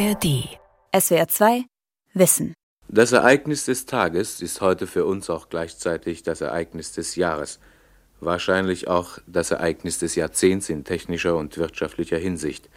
[0.00, 0.48] ARD.
[0.98, 1.64] SWR 2
[2.14, 2.54] Wissen.
[2.88, 7.60] Das Ereignis des Tages ist heute für uns auch gleichzeitig das Ereignis des Jahres.
[8.18, 12.70] Wahrscheinlich auch das Ereignis des Jahrzehnts in technischer und wirtschaftlicher Hinsicht.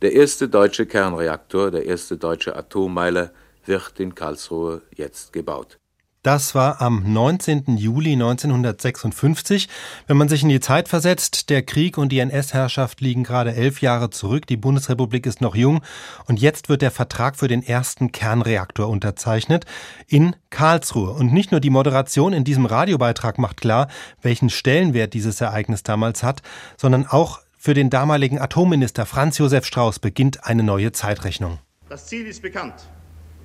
[0.00, 3.30] Der erste deutsche Kernreaktor, der erste deutsche Atommeiler,
[3.64, 5.78] wird in Karlsruhe jetzt gebaut.
[6.22, 7.76] Das war am 19.
[7.76, 9.68] Juli 1956.
[10.06, 13.82] Wenn man sich in die Zeit versetzt, der Krieg und die NS-Herrschaft liegen gerade elf
[13.82, 15.82] Jahre zurück, die Bundesrepublik ist noch jung
[16.28, 19.64] und jetzt wird der Vertrag für den ersten Kernreaktor unterzeichnet
[20.06, 21.10] in Karlsruhe.
[21.10, 23.88] Und nicht nur die Moderation in diesem Radiobeitrag macht klar,
[24.20, 26.42] welchen Stellenwert dieses Ereignis damals hat,
[26.76, 31.58] sondern auch für den damaligen Atomminister Franz Josef Strauß beginnt eine neue Zeitrechnung.
[31.88, 32.74] Das Ziel ist bekannt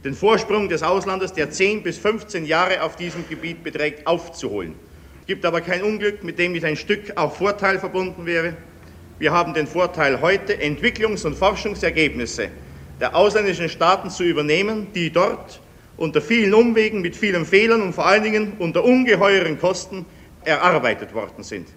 [0.03, 4.75] den Vorsprung des Auslandes, der 10 bis 15 Jahre auf diesem Gebiet beträgt, aufzuholen.
[5.21, 8.55] Es gibt aber kein Unglück, mit dem nicht ein Stück auch Vorteil verbunden wäre.
[9.19, 12.49] Wir haben den Vorteil heute, Entwicklungs- und Forschungsergebnisse
[12.99, 15.61] der ausländischen Staaten zu übernehmen, die dort
[15.97, 20.05] unter vielen Umwegen, mit vielen Fehlern und vor allen Dingen unter ungeheuren Kosten
[20.43, 21.67] erarbeitet worden sind.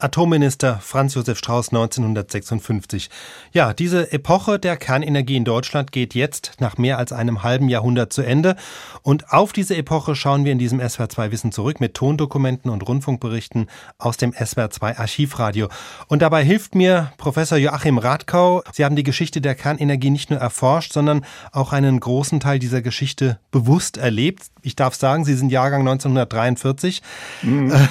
[0.00, 3.10] Atomminister Franz Josef Strauß 1956.
[3.52, 8.12] Ja, diese Epoche der Kernenergie in Deutschland geht jetzt nach mehr als einem halben Jahrhundert
[8.12, 8.54] zu Ende.
[9.02, 13.66] Und auf diese Epoche schauen wir in diesem SWR2 Wissen zurück mit Tondokumenten und Rundfunkberichten
[13.98, 15.68] aus dem SWR2 Archivradio.
[16.06, 18.62] Und dabei hilft mir Professor Joachim Radkau.
[18.72, 22.82] Sie haben die Geschichte der Kernenergie nicht nur erforscht, sondern auch einen großen Teil dieser
[22.82, 24.44] Geschichte bewusst erlebt.
[24.62, 27.02] Ich darf sagen, Sie sind Jahrgang 1943.
[27.42, 27.72] Mhm.
[27.72, 27.88] Äh,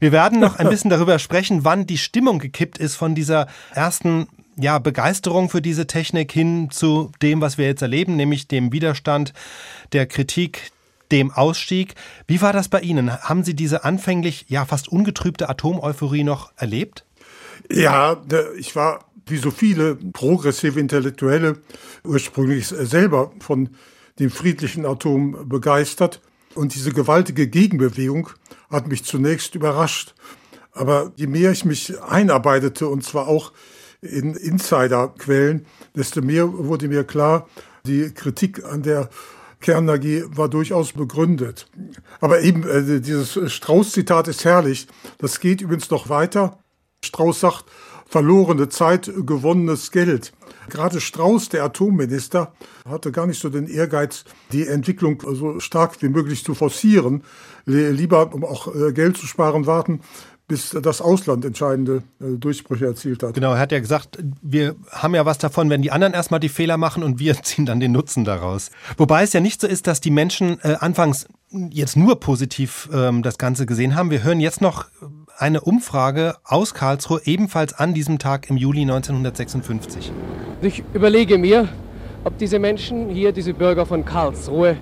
[0.00, 4.28] wir werden noch ein bisschen darüber sprechen, wann die Stimmung gekippt ist von dieser ersten
[4.56, 9.32] ja, Begeisterung für diese Technik hin zu dem, was wir jetzt erleben, nämlich dem Widerstand,
[9.92, 10.72] der Kritik,
[11.12, 11.94] dem Ausstieg.
[12.26, 13.10] Wie war das bei Ihnen?
[13.10, 17.04] Haben Sie diese anfänglich ja fast ungetrübte Atomeuphorie noch erlebt?
[17.70, 18.20] Ja,
[18.58, 21.58] ich war wie so viele progressive Intellektuelle
[22.04, 23.70] ursprünglich selber von
[24.18, 26.20] dem friedlichen Atom begeistert.
[26.54, 28.30] Und diese gewaltige Gegenbewegung
[28.70, 30.14] hat mich zunächst überrascht.
[30.78, 33.52] Aber je mehr ich mich einarbeitete, und zwar auch
[34.00, 35.66] in Insiderquellen,
[35.96, 37.48] desto mehr wurde mir klar,
[37.84, 39.10] die Kritik an der
[39.60, 41.66] Kernenergie war durchaus begründet.
[42.20, 44.86] Aber eben äh, dieses Strauß-Zitat ist herrlich.
[45.18, 46.58] Das geht übrigens noch weiter.
[47.04, 47.64] Strauß sagt,
[48.06, 50.32] verlorene Zeit, gewonnenes Geld.
[50.68, 52.52] Gerade Strauß, der Atomminister,
[52.88, 57.24] hatte gar nicht so den Ehrgeiz, die Entwicklung so stark wie möglich zu forcieren.
[57.66, 60.02] Lieber, um auch äh, Geld zu sparen, warten,
[60.48, 63.34] bis das Ausland entscheidende äh, Durchbrüche erzielt hat.
[63.34, 66.48] Genau, er hat ja gesagt, wir haben ja was davon, wenn die anderen erstmal die
[66.48, 68.70] Fehler machen und wir ziehen dann den Nutzen daraus.
[68.96, 73.22] Wobei es ja nicht so ist, dass die Menschen äh, anfangs jetzt nur positiv ähm,
[73.22, 74.10] das Ganze gesehen haben.
[74.10, 74.86] Wir hören jetzt noch
[75.36, 80.10] eine Umfrage aus Karlsruhe, ebenfalls an diesem Tag im Juli 1956.
[80.62, 81.68] Ich überlege mir,
[82.24, 84.76] ob diese Menschen hier, diese Bürger von Karlsruhe,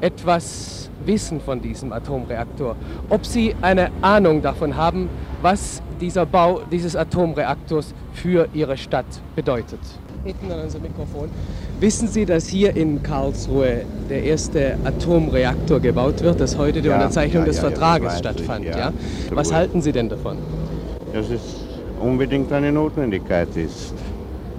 [0.00, 2.76] etwas wissen von diesem Atomreaktor.
[3.08, 5.08] Ob sie eine Ahnung davon haben,
[5.40, 9.80] was dieser Bau dieses Atomreaktors für ihre Stadt bedeutet
[10.24, 11.28] hinten an unser Mikrofon.
[11.80, 16.94] Wissen Sie, dass hier in Karlsruhe der erste Atomreaktor gebaut wird, dass heute die ja,
[16.94, 18.64] Unterzeichnung ja, des ja, Vertrages stattfand?
[18.64, 18.92] Ja.
[19.30, 20.38] Was halten Sie denn davon?
[21.12, 21.64] Dass es
[22.00, 23.94] unbedingt eine Notwendigkeit ist.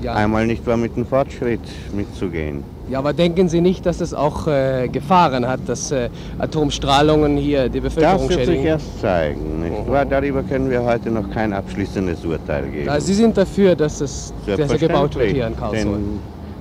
[0.05, 1.61] Einmal nicht wahr mit dem Fortschritt
[1.95, 2.63] mitzugehen.
[2.89, 7.69] Ja, aber denken Sie nicht, dass es auch äh, Gefahren hat, dass äh, Atomstrahlungen hier
[7.69, 8.61] die Bevölkerung Das wird schädigen?
[8.61, 9.61] sich erst zeigen.
[9.61, 10.05] Nicht wahr?
[10.05, 12.89] Darüber können wir heute noch kein abschließendes Urteil geben.
[12.89, 15.99] Also Sie sind dafür, dass es dass er gebaut wird hier in Karlsruhe?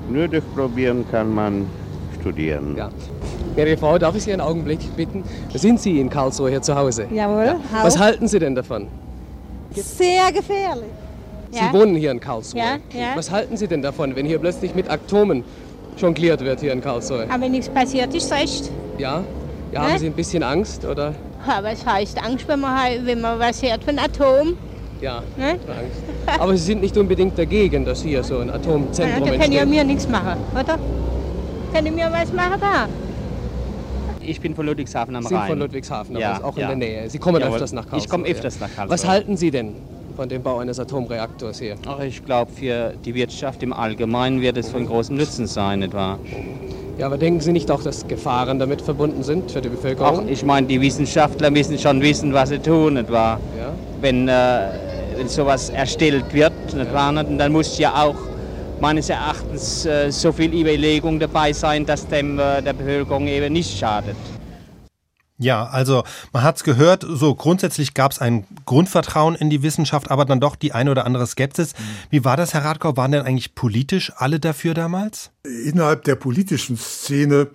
[0.09, 1.67] nur durch Probieren kann man
[2.21, 2.77] studieren.
[2.77, 2.91] Ja.
[3.57, 5.25] Ihre Frau, darf ich Sie einen Augenblick bitten?
[5.55, 7.07] Sind Sie in Karlsruhe hier zu Hause?
[7.13, 7.45] Jawohl.
[7.45, 7.57] Ja.
[7.83, 8.87] Was halten Sie denn davon?
[9.75, 10.85] Sehr gefährlich.
[11.51, 11.73] Sie ja.
[11.73, 12.61] wohnen hier in Karlsruhe.
[12.61, 13.09] Ja, ja.
[13.15, 15.45] Was halten Sie denn davon, wenn hier plötzlich mit Atomen
[15.97, 17.27] jongliert wird hier in Karlsruhe.
[17.29, 18.71] Aber wenn nichts passiert, ist recht.
[18.99, 19.25] Ja?
[19.73, 21.15] Ja, haben Sie ein bisschen Angst, oder?
[21.47, 24.57] Ja, was heißt Angst, wenn man, wenn man was hört von Atom?
[25.01, 25.51] Ja, ne?
[25.53, 26.41] Angst.
[26.41, 29.67] Aber Sie sind nicht unbedingt dagegen, dass hier so ein Atomzentrum ja, da können ja
[29.67, 30.79] mir nichts machen, oder?
[31.73, 32.89] Können mir was machen da?
[34.21, 35.43] Ich bin von Ludwigshafen am Sie Rhein.
[35.43, 36.71] sind von Ludwigshafen, ja, auch ja.
[36.71, 37.11] in der Nähe.
[37.11, 37.55] Sie kommen Jawohl.
[37.55, 37.99] öfters nach Karlsruhe.
[37.99, 38.95] Ich komme öfters nach Karlsruhe.
[38.95, 39.75] Was halten Sie denn
[40.15, 41.77] von dem Bau eines Atomreaktors hier?
[41.87, 46.19] Ach, ich glaube, für die Wirtschaft im Allgemeinen wird es von großem Nutzen sein, etwa.
[46.99, 50.25] Ja, aber denken Sie nicht auch, dass Gefahren damit verbunden sind für die Bevölkerung?
[50.25, 53.39] Ach, ich meine, die Wissenschaftler müssen schon wissen, was sie tun, etwa.
[53.59, 53.73] Ja?
[54.01, 54.69] Wenn, äh,
[55.17, 57.13] wenn sowas erstellt wird, ja.
[57.13, 58.17] dann muss ja auch
[58.81, 63.79] meines Erachtens äh, so viel Überlegung dabei sein, dass dem äh, der Bevölkerung eben nicht
[63.79, 64.17] schadet.
[65.39, 70.11] Ja, also man hat es gehört, so grundsätzlich gab es ein Grundvertrauen in die Wissenschaft,
[70.11, 71.75] aber dann doch die eine oder andere Skepsis.
[72.11, 72.97] Wie war das, Herr Radkau?
[72.97, 75.31] Waren denn eigentlich politisch alle dafür damals?
[75.43, 77.49] Innerhalb der politischen Szene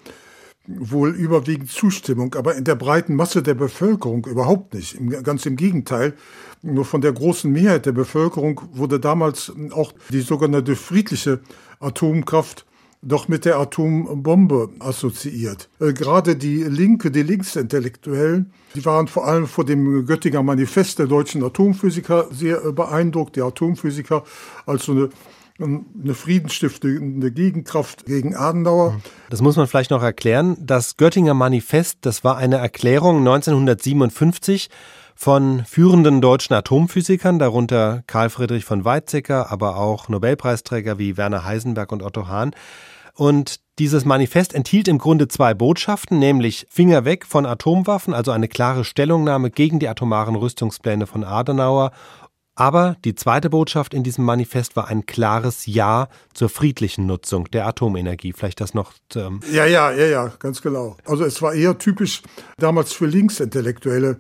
[0.68, 4.98] wohl überwiegend Zustimmung, aber in der breiten Masse der Bevölkerung überhaupt nicht.
[5.24, 6.14] Ganz im Gegenteil.
[6.62, 11.40] Nur von der großen Mehrheit der Bevölkerung wurde damals auch die sogenannte friedliche
[11.80, 12.66] Atomkraft
[13.02, 15.70] doch mit der Atombombe assoziiert.
[15.80, 21.08] Äh, gerade die Linke, die Linksintellektuellen, die waren vor allem vor dem Göttinger Manifest der
[21.08, 23.36] deutschen Atomphysiker sehr äh, beeindruckt.
[23.36, 24.24] Die Atomphysiker
[24.66, 25.10] als so eine
[25.60, 29.00] eine friedensstiftende Gegenkraft gegen Adenauer.
[29.30, 30.56] Das muss man vielleicht noch erklären.
[30.60, 34.70] Das Göttinger Manifest, das war eine Erklärung 1957
[35.18, 41.92] von führenden deutschen Atomphysikern, darunter Karl Friedrich von Weizsäcker, aber auch Nobelpreisträger wie Werner Heisenberg
[41.92, 42.52] und Otto Hahn.
[43.16, 48.48] Und dieses Manifest enthielt im Grunde zwei Botschaften, nämlich Finger weg von Atomwaffen, also eine
[48.48, 51.92] klare Stellungnahme gegen die atomaren Rüstungspläne von Adenauer.
[52.54, 57.68] Aber die zweite Botschaft in diesem Manifest war ein klares Ja zur friedlichen Nutzung der
[57.68, 58.34] Atomenergie.
[58.34, 58.94] Vielleicht das noch.
[59.16, 60.96] Ähm ja, ja, ja, ja, ganz genau.
[61.06, 62.22] Also es war eher typisch
[62.58, 64.20] damals für Linksintellektuelle,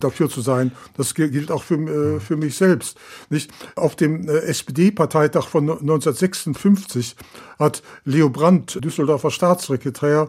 [0.00, 0.72] dafür zu sein.
[0.96, 1.76] Das gilt auch für,
[2.16, 2.98] äh, für mich selbst.
[3.30, 3.50] Nicht?
[3.74, 7.16] Auf dem äh, SPD-Parteitag von 1956
[7.58, 10.28] hat Leo Brandt, Düsseldorfer Staatssekretär,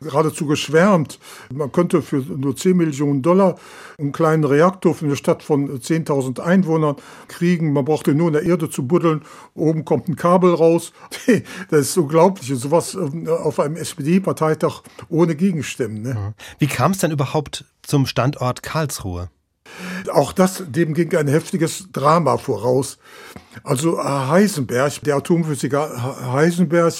[0.00, 1.18] geradezu geschwärmt.
[1.52, 3.56] Man könnte für nur 10 Millionen Dollar
[3.98, 6.96] einen kleinen Reaktor für eine Stadt von 10.000 Einwohnern
[7.28, 7.72] kriegen.
[7.72, 9.22] Man brauchte nur in der Erde zu buddeln.
[9.54, 10.92] Oben kommt ein Kabel raus.
[11.70, 12.50] Das ist unglaublich.
[12.58, 16.02] Sowas äh, auf einem SPD-Parteitag ohne Gegenstimmen.
[16.02, 16.34] Ne?
[16.58, 19.30] Wie kam es denn überhaupt zum Standort Karlsruhe?
[20.12, 22.98] Auch das, dem ging ein heftiges Drama voraus.
[23.62, 26.94] Also Heisenberg, der Atomphysiker Heisenberg,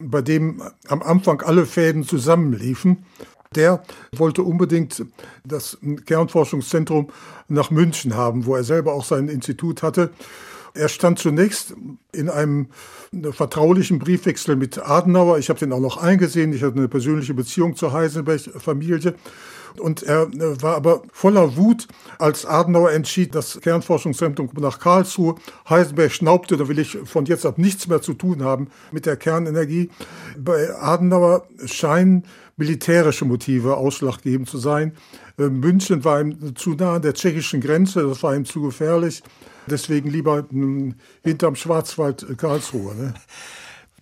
[0.00, 3.04] bei dem am Anfang alle Fäden zusammenliefen,
[3.54, 3.82] der
[4.16, 5.04] wollte unbedingt
[5.44, 7.08] das Kernforschungszentrum
[7.48, 10.10] nach München haben, wo er selber auch sein Institut hatte.
[10.78, 11.74] Er stand zunächst
[12.12, 12.68] in einem
[13.32, 15.38] vertraulichen Briefwechsel mit Adenauer.
[15.38, 16.52] Ich habe den auch noch eingesehen.
[16.52, 19.14] Ich hatte eine persönliche Beziehung zur Heisenberg-Familie.
[19.78, 21.88] Und er äh, war aber voller Wut,
[22.18, 25.34] als Adenauer entschied, das Kernforschungszentrum nach Karlsruhe.
[25.68, 29.16] Heisenberg schnaubte, da will ich von jetzt ab nichts mehr zu tun haben mit der
[29.16, 29.90] Kernenergie.
[30.38, 32.24] Bei Adenauer scheinen
[32.58, 34.92] militärische Motive ausschlaggebend zu sein.
[35.38, 39.22] Äh, München war ihm zu nah an der tschechischen Grenze, das war ihm zu gefährlich.
[39.66, 40.94] Deswegen lieber hm,
[41.24, 42.94] hinterm Schwarzwald äh, Karlsruhe.
[42.94, 43.14] Ne?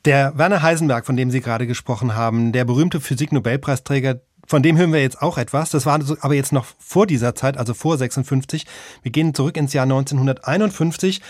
[0.04, 4.92] Der Werner Heisenberg, von dem Sie gerade gesprochen haben, der berühmte Physik-Nobelpreisträger, von dem hören
[4.92, 5.70] wir jetzt auch etwas.
[5.70, 8.64] Das war aber jetzt noch vor dieser Zeit, also vor 56.
[9.02, 11.20] Wir gehen zurück ins Jahr 1951,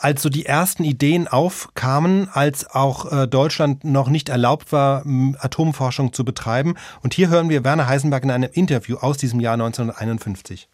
[0.00, 5.04] als so die ersten Ideen aufkamen, als auch äh, Deutschland noch nicht erlaubt war,
[5.38, 6.74] Atomforschung zu betreiben.
[7.02, 10.68] Und hier hören wir Werner Heisenberg in einem Interview aus diesem Jahr 1951.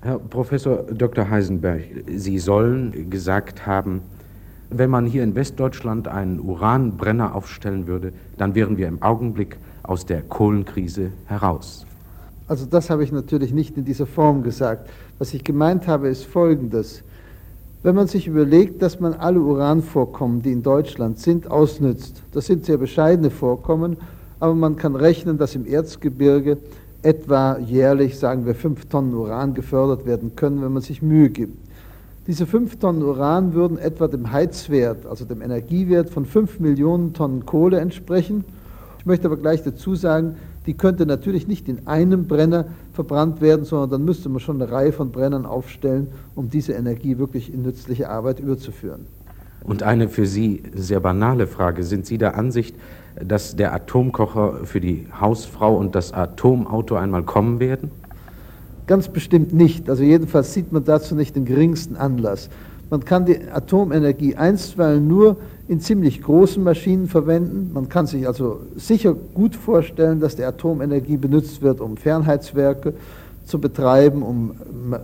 [0.00, 1.28] Herr Professor Dr.
[1.28, 1.82] Heisenberg,
[2.16, 4.00] Sie sollen gesagt haben,
[4.70, 10.06] wenn man hier in Westdeutschland einen Uranbrenner aufstellen würde, dann wären wir im Augenblick aus
[10.06, 11.84] der Kohlenkrise heraus.
[12.48, 14.88] Also das habe ich natürlich nicht in dieser Form gesagt.
[15.18, 17.02] Was ich gemeint habe, ist Folgendes.
[17.82, 22.66] Wenn man sich überlegt, dass man alle Uranvorkommen, die in Deutschland sind, ausnützt, das sind
[22.66, 23.96] sehr bescheidene Vorkommen,
[24.38, 26.58] aber man kann rechnen, dass im Erzgebirge
[27.02, 31.56] etwa jährlich, sagen wir, fünf Tonnen Uran gefördert werden können, wenn man sich Mühe gibt.
[32.26, 37.46] Diese fünf Tonnen Uran würden etwa dem Heizwert, also dem Energiewert von fünf Millionen Tonnen
[37.46, 38.44] Kohle entsprechen
[39.00, 42.66] ich möchte aber gleich dazu sagen, die könnte natürlich nicht in einem Brenner
[43.00, 47.16] verbrannt werden, sondern dann müsste man schon eine Reihe von Brennern aufstellen, um diese Energie
[47.18, 49.06] wirklich in nützliche Arbeit überzuführen.
[49.64, 51.82] Und eine für Sie sehr banale Frage.
[51.82, 52.74] Sind Sie der Ansicht,
[53.22, 57.90] dass der Atomkocher für die Hausfrau und das Atomauto einmal kommen werden?
[58.86, 59.88] Ganz bestimmt nicht.
[59.88, 62.50] Also jedenfalls sieht man dazu nicht den geringsten Anlass.
[62.90, 65.36] Man kann die Atomenergie einstweilen nur
[65.68, 67.70] in ziemlich großen Maschinen verwenden.
[67.72, 72.94] Man kann sich also sicher gut vorstellen, dass die Atomenergie benutzt wird, um Fernheitswerke
[73.44, 74.56] zu betreiben, um,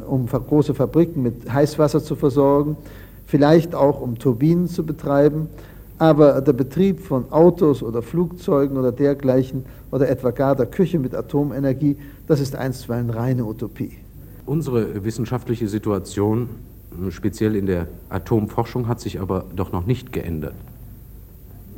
[0.09, 2.77] um große Fabriken mit Heißwasser zu versorgen,
[3.25, 5.49] vielleicht auch um Turbinen zu betreiben.
[5.99, 11.15] Aber der Betrieb von Autos oder Flugzeugen oder dergleichen oder etwa gar der Küche mit
[11.15, 13.93] Atomenergie, das ist einstweilen reine Utopie.
[14.45, 16.49] Unsere wissenschaftliche Situation
[17.11, 20.55] speziell in der Atomforschung hat sich aber doch noch nicht geändert.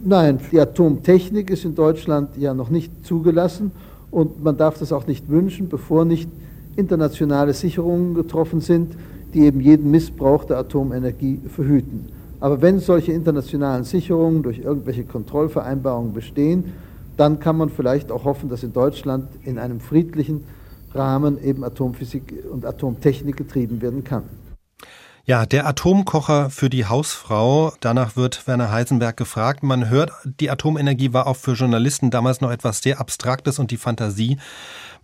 [0.05, 3.73] Nein, die Atomtechnik ist in Deutschland ja noch nicht zugelassen
[4.11, 6.29] und man darf das auch nicht wünschen, bevor nicht
[6.77, 8.95] internationale Sicherungen getroffen sind,
[9.35, 12.07] die eben jeden Missbrauch der Atomenergie verhüten.
[12.41, 16.73] Aber wenn solche internationalen Sicherungen durch irgendwelche Kontrollvereinbarungen bestehen,
[17.17, 20.45] dann kann man vielleicht auch hoffen, dass in Deutschland in einem friedlichen
[20.95, 24.23] Rahmen eben Atomphysik und Atomtechnik getrieben werden kann.
[25.29, 27.75] Ja, der Atomkocher für die Hausfrau.
[27.81, 29.63] Danach wird Werner Heisenberg gefragt.
[29.63, 33.77] Man hört, die Atomenergie war auch für Journalisten damals noch etwas sehr Abstraktes und die
[33.77, 34.39] Fantasie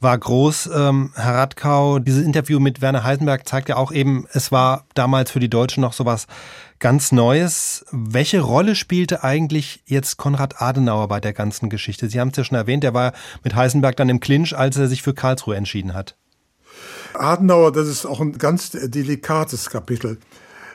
[0.01, 0.71] war groß.
[0.75, 5.31] Ähm, Herr Radkau, dieses Interview mit Werner Heisenberg zeigt ja auch eben, es war damals
[5.31, 6.27] für die Deutschen noch sowas
[6.79, 7.85] ganz Neues.
[7.93, 12.09] Welche Rolle spielte eigentlich jetzt Konrad Adenauer bei der ganzen Geschichte?
[12.09, 13.13] Sie haben es ja schon erwähnt, er war
[13.43, 16.17] mit Heisenberg dann im Clinch, als er sich für Karlsruhe entschieden hat.
[17.15, 20.19] Adenauer, das ist auch ein ganz delikates Kapitel.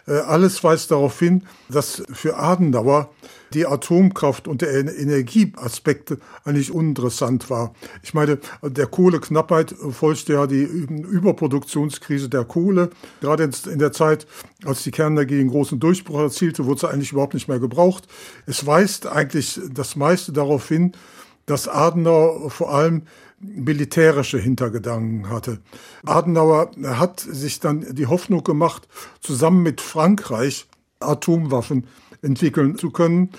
[0.10, 3.10] Äh, alles weist darauf hin, dass für Adenauer
[3.54, 7.74] die Atomkraft und der Energieaspekte eigentlich uninteressant war.
[8.04, 12.90] Ich meine, der Kohleknappheit folgte ja die Überproduktionskrise der Kohle.
[13.22, 14.28] Gerade in der Zeit,
[14.66, 18.08] als die Kernenergie einen großen Durchbruch erzielte, wurde sie eigentlich überhaupt nicht mehr gebraucht.
[18.46, 20.94] Es weist eigentlich das meiste darauf hin,
[21.46, 23.04] dass Adenauer vor allem
[23.42, 25.60] militärische Hintergedanken hatte.
[26.06, 28.88] Adenauer hat sich dann die Hoffnung gemacht,
[29.22, 30.68] zusammen mit Frankreich
[31.00, 31.88] Atomwaffen
[32.22, 33.30] entwickeln zu können.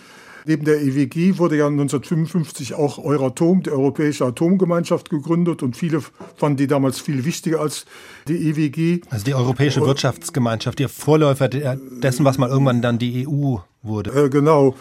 [0.47, 6.01] Neben der EWG wurde ja 1955 auch Euratom, die Europäische Atomgemeinschaft, gegründet und viele
[6.37, 7.85] fanden die damals viel wichtiger als
[8.27, 9.03] die EWG.
[9.11, 14.25] Also die Europäische Wirtschaftsgemeinschaft, der Vorläufer dessen, was mal irgendwann dann die EU wurde.
[14.25, 14.75] Äh, genau.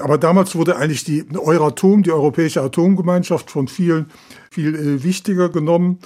[0.00, 4.10] Aber damals wurde eigentlich die Euratom, die Europäische Atomgemeinschaft, von vielen
[4.50, 5.98] viel äh, wichtiger genommen.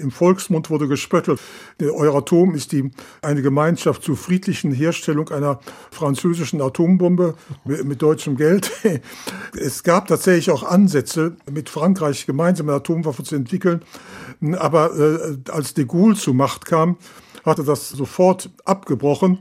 [0.00, 1.40] Im Volksmund wurde gespöttelt.
[1.78, 2.90] Der Euratom ist die,
[3.22, 8.70] eine Gemeinschaft zur friedlichen Herstellung einer französischen Atombombe mit, mit deutschem Geld.
[9.54, 13.82] Es gab tatsächlich auch Ansätze, mit Frankreich gemeinsam eine Atomwaffe zu entwickeln.
[14.58, 16.96] Aber äh, als de Gaulle zur Macht kam,
[17.44, 19.38] hatte das sofort abgebrochen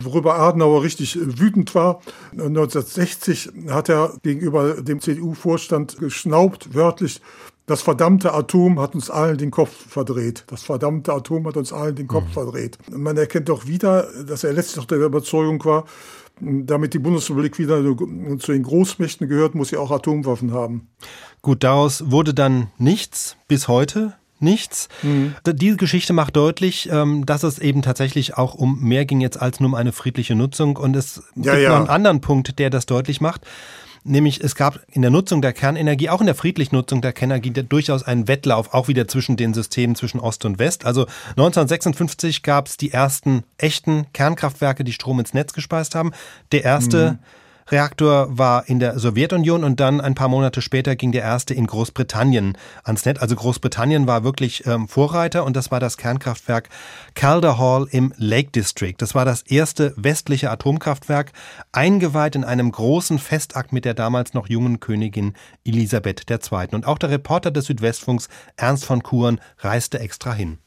[0.00, 2.00] worüber Adenauer richtig wütend war.
[2.32, 7.20] 1960 hat er gegenüber dem CDU-Vorstand geschnaubt, wörtlich,
[7.68, 10.44] das verdammte Atom hat uns allen den Kopf verdreht.
[10.46, 12.32] Das verdammte Atom hat uns allen den Kopf mhm.
[12.32, 12.78] verdreht.
[12.90, 15.84] Man erkennt doch wieder, dass er letztlich noch der Überzeugung war,
[16.40, 17.82] damit die Bundesrepublik wieder
[18.38, 20.88] zu den Großmächten gehört, muss sie auch Atomwaffen haben.
[21.42, 24.88] Gut, daraus wurde dann nichts bis heute nichts.
[25.02, 25.34] Mhm.
[25.46, 29.60] Diese Geschichte macht deutlich, ähm, dass es eben tatsächlich auch um mehr ging jetzt als
[29.60, 30.76] nur um eine friedliche Nutzung.
[30.76, 31.70] Und es ja, gibt ja.
[31.70, 33.42] noch einen anderen Punkt, der das deutlich macht.
[34.04, 37.50] Nämlich es gab in der Nutzung der Kernenergie, auch in der friedlichen Nutzung der Kernenergie,
[37.50, 40.86] durchaus einen Wettlauf, auch wieder zwischen den Systemen zwischen Ost und West.
[40.86, 46.12] Also 1956 gab es die ersten echten Kernkraftwerke, die Strom ins Netz gespeist haben.
[46.52, 47.18] Der erste mhm.
[47.70, 51.66] Reaktor war in der Sowjetunion und dann ein paar Monate später ging der erste in
[51.66, 53.20] Großbritannien ans Netz.
[53.20, 56.70] Also Großbritannien war wirklich ähm, Vorreiter und das war das Kernkraftwerk
[57.14, 58.94] Calder Hall im Lake District.
[58.96, 61.32] Das war das erste westliche Atomkraftwerk,
[61.72, 65.34] eingeweiht in einem großen Festakt mit der damals noch jungen Königin
[65.64, 66.68] Elisabeth II.
[66.72, 70.58] Und auch der Reporter des Südwestfunks Ernst von Kuren reiste extra hin.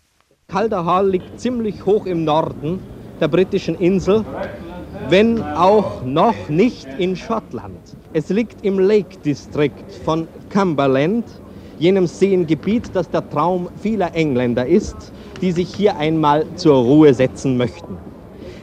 [0.48, 2.80] Calder Hall liegt ziemlich hoch im Norden
[3.20, 4.26] der britischen Insel
[5.10, 7.80] wenn auch noch nicht in Schottland.
[8.14, 9.72] Es liegt im Lake District
[10.04, 11.26] von Cumberland,
[11.78, 14.96] jenem Seengebiet, das der Traum vieler Engländer ist,
[15.42, 17.98] die sich hier einmal zur Ruhe setzen möchten.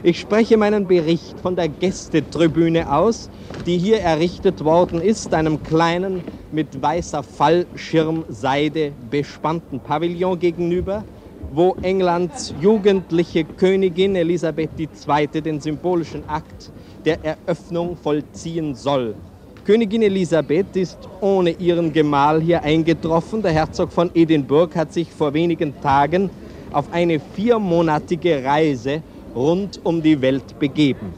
[0.01, 3.29] Ich spreche meinen Bericht von der Gästetribüne aus,
[3.65, 11.03] die hier errichtet worden ist, einem kleinen, mit weißer Fallschirmseide bespannten Pavillon gegenüber,
[11.51, 15.41] wo Englands jugendliche Königin Elisabeth II.
[15.41, 16.71] den symbolischen Akt
[17.05, 19.15] der Eröffnung vollziehen soll.
[19.63, 23.41] Königin Elisabeth ist ohne ihren Gemahl hier eingetroffen.
[23.41, 26.31] Der Herzog von Edinburgh hat sich vor wenigen Tagen
[26.71, 29.03] auf eine viermonatige Reise
[29.35, 31.13] rund um die Welt begeben.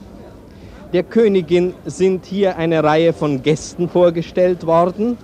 [0.94, 5.18] Der Königin sind hier eine Reihe von Gästen vorgestellt worden.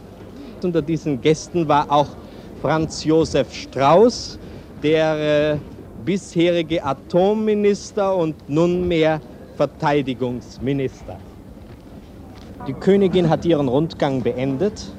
[0.63, 2.15] Unter diesen Gästen war auch
[2.61, 4.39] Franz Josef Strauß,
[4.83, 5.57] der äh,
[6.05, 9.19] bisherige Atomminister und nunmehr
[9.55, 11.17] Verteidigungsminister.
[12.67, 14.91] Die Königin hat ihren Rundgang beendet.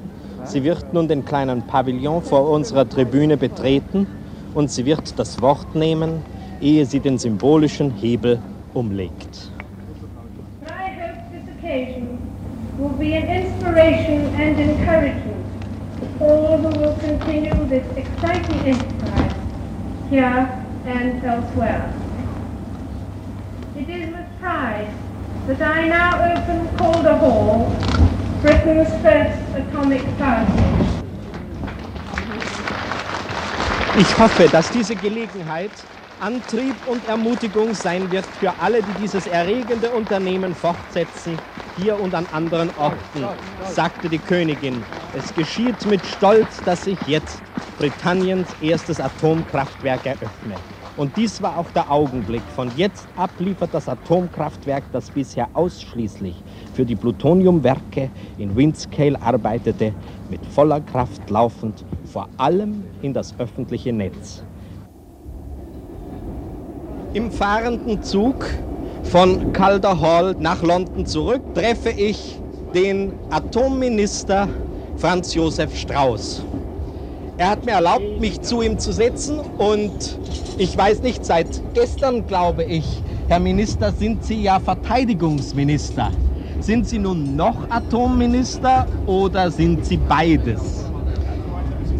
[0.44, 4.06] Sie wird nun den kleinen Pavillon vor unserer Tribüne betreten
[4.54, 6.23] und sie wird das Wort nehmen,
[6.61, 8.38] ehe sie den symbolischen Hebel
[8.75, 9.50] umlegt.
[10.62, 12.18] I hope this occasion
[12.78, 15.44] will be an inspiration and encouragement
[16.00, 19.27] to all who will continue this exciting enterprise
[20.11, 20.49] here
[20.87, 21.93] and elsewhere.
[23.77, 24.93] It is with pride
[25.47, 27.71] that I now open Calder Hall,
[28.41, 30.47] Britain's first atomic power.
[33.99, 35.73] Ich hoffe, dass diese Gelegenheit
[36.21, 41.38] Antrieb und Ermutigung sein wird für alle, die dieses erregende Unternehmen fortsetzen,
[41.80, 43.25] hier und an anderen Orten,
[43.64, 44.82] sagte die Königin.
[45.16, 47.40] Es geschieht mit Stolz, dass ich jetzt
[47.78, 50.56] Britanniens erstes Atomkraftwerk eröffne.
[50.97, 52.42] Und dies war auch der Augenblick.
[52.56, 56.35] Von jetzt ab liefert das Atomkraftwerk, das bisher ausschließlich
[56.75, 59.92] für die Plutoniumwerke in Windscale arbeitete,
[60.28, 64.42] mit voller Kraft laufend, vor allem in das öffentliche Netz.
[67.14, 68.44] Im fahrenden Zug
[69.02, 72.40] von Calder Hall nach London zurück treffe ich
[72.75, 74.49] den Atomminister
[74.97, 76.43] Franz Josef Strauß.
[77.37, 79.93] Er hat mir erlaubt, mich zu ihm zu setzen und
[80.59, 86.11] ich weiß nicht, seit gestern glaube ich, Herr Minister, sind Sie ja Verteidigungsminister.
[86.61, 90.85] Sind Sie nun noch Atomminister oder sind Sie beides?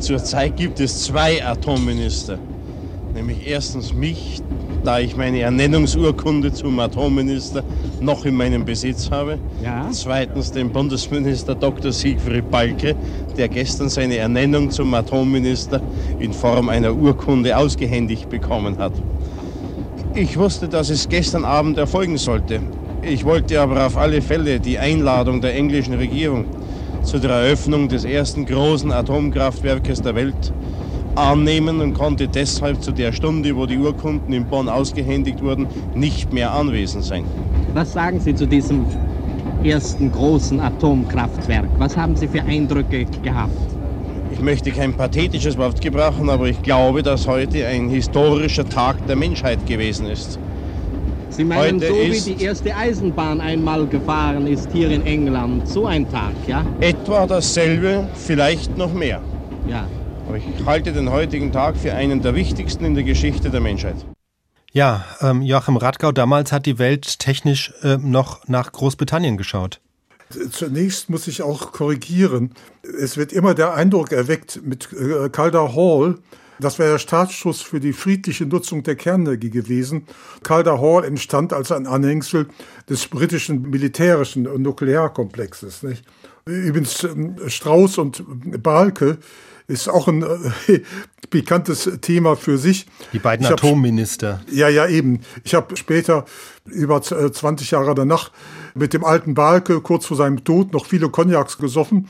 [0.01, 2.41] Zurzeit gibt es zwei Atomminister.
[3.15, 4.41] Nämlich erstens mich,
[4.85, 7.65] da ich meine Ernennungsurkunde zum Atomminister
[8.01, 9.41] noch in meinem Besitz habe.
[9.61, 9.89] Ja.
[9.93, 11.93] Zweitens den Bundesminister Dr.
[11.93, 12.97] Siegfried Balke,
[13.37, 15.83] der gestern seine Ernennung zum Atomminister
[16.19, 18.95] in Form einer Urkunde ausgehändigt bekommen hat.
[20.15, 22.63] Ich wusste, dass es gestern Abend erfolgen sollte.
[23.03, 26.47] Ich wollte aber auf alle Fälle die Einladung der englischen Regierung
[27.03, 30.53] zu der Eröffnung des ersten großen Atomkraftwerkes der Welt
[31.19, 36.33] annehmen und konnte deshalb zu der Stunde, wo die Urkunden in Bonn ausgehändigt wurden, nicht
[36.33, 37.25] mehr anwesend sein.
[37.75, 38.87] Was sagen Sie zu diesem
[39.65, 41.69] ersten großen Atomkraftwerk?
[41.79, 43.53] Was haben Sie für Eindrücke gehabt?
[44.31, 49.17] Ich möchte kein pathetisches Wort gebrauchen, aber ich glaube, dass heute ein historischer Tag der
[49.17, 50.39] Menschheit gewesen ist.
[51.31, 55.87] Sie meinen, heute so wie die erste Eisenbahn einmal gefahren ist hier in England, so
[55.87, 56.65] ein Tag, ja?
[56.81, 59.21] Etwa dasselbe, vielleicht noch mehr.
[59.69, 59.87] Ja.
[60.29, 63.97] Aber ich halte den heutigen Tag für einen der wichtigsten in der Geschichte der Menschheit.
[64.73, 69.81] Ja, ähm, Joachim Radgau, damals hat die Welt technisch äh, noch nach Großbritannien geschaut.
[70.51, 72.53] Zunächst muss ich auch korrigieren.
[72.83, 76.19] Es wird immer der Eindruck erweckt mit äh, Calder Hall,
[76.61, 80.07] das wäre der Startschuss für die friedliche Nutzung der Kernenergie gewesen.
[80.43, 82.49] Calder Hall entstand als ein Anhängsel
[82.91, 85.85] des britischen militärischen Nuklearkomplexes.
[85.85, 86.05] Nicht?
[86.45, 88.25] Übrigens ähm, Strauß und
[88.63, 89.19] Balke
[89.69, 90.81] ist auch ein äh,
[91.31, 92.87] pikantes Thema für sich.
[93.13, 94.41] Die beiden ich Atomminister.
[94.41, 95.21] Hab, ja, ja, eben.
[95.45, 96.25] Ich habe später,
[96.65, 98.33] über 20 äh, Jahre danach,
[98.75, 102.09] mit dem alten Balke kurz vor seinem Tod noch viele Cognacs gesoffen.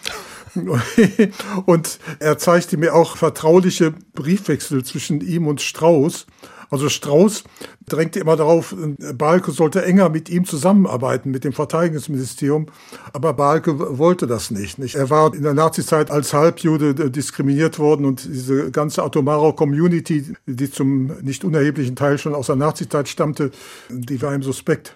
[1.66, 6.27] und er zeigte mir auch vertrauliche Briefwechsel zwischen ihm und Strauß.
[6.71, 7.45] Also Strauß
[7.87, 8.75] drängte immer darauf,
[9.15, 12.67] Balke sollte enger mit ihm zusammenarbeiten, mit dem Verteidigungsministerium.
[13.13, 14.79] Aber Balke wollte das nicht.
[14.95, 20.71] Er war in der Nazizeit als Halbjude diskriminiert worden und diese ganze atomare Community, die
[20.71, 23.51] zum nicht unerheblichen Teil schon aus der Nazizeit stammte,
[23.89, 24.95] die war ihm suspekt.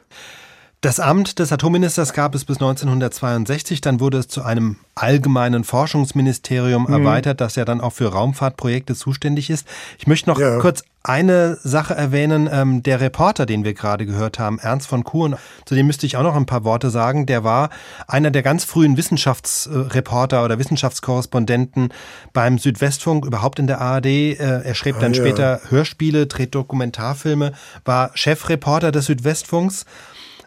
[0.82, 6.86] Das Amt des Atomministers gab es bis 1962, dann wurde es zu einem allgemeinen Forschungsministerium
[6.88, 6.92] mhm.
[6.92, 9.64] erweitert, das ja dann auch für Raumfahrtprojekte zuständig ist.
[9.98, 10.58] Ich möchte noch ja.
[10.58, 12.48] kurz eine Sache erwähnen.
[12.50, 16.16] Ähm, der Reporter, den wir gerade gehört haben, Ernst von Kuhn, zu dem müsste ich
[16.16, 17.26] auch noch ein paar Worte sagen.
[17.26, 17.70] Der war
[18.08, 21.92] einer der ganz frühen Wissenschaftsreporter oder Wissenschaftskorrespondenten
[22.32, 24.06] beim Südwestfunk, überhaupt in der ARD.
[24.06, 25.22] Äh, er schrieb dann ah, ja.
[25.22, 27.52] später Hörspiele, dreht Dokumentarfilme,
[27.84, 29.86] war Chefreporter des Südwestfunks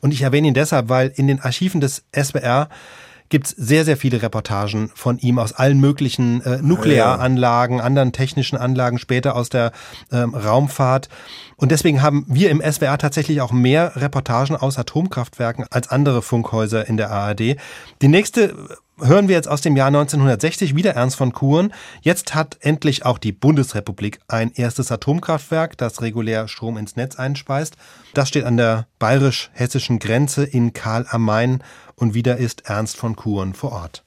[0.06, 2.70] und ich erwähne ihn deshalb, weil in den Archiven des SWR
[3.30, 8.56] gibt es sehr, sehr viele Reportagen von ihm aus allen möglichen äh, Nuklearanlagen, anderen technischen
[8.56, 9.72] Anlagen, später aus der
[10.12, 11.10] ähm, Raumfahrt.
[11.56, 16.88] Und deswegen haben wir im SWR tatsächlich auch mehr Reportagen aus Atomkraftwerken als andere Funkhäuser
[16.88, 17.58] in der ARD.
[18.04, 21.74] Die nächste hören wir jetzt aus dem Jahr 1960 wieder Ernst von Kuhn.
[22.02, 27.76] Jetzt hat endlich auch die Bundesrepublik ein erstes Atomkraftwerk, das regulär Strom ins Netz einspeist.
[28.14, 31.64] Das steht an der bayerisch-hessischen Grenze in Karl am Main
[31.96, 34.04] und wieder ist Ernst von Kuhn vor Ort.